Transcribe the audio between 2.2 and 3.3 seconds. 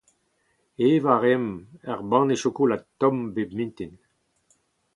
chokolad tomm